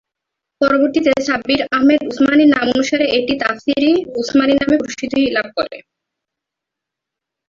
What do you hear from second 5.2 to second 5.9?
লাভ করে।